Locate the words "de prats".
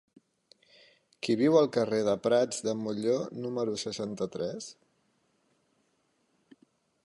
2.07-2.63